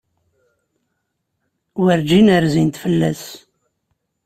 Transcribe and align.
Werǧin 1.83 2.27
rzint 2.43 2.75
fell-as. 2.83 3.23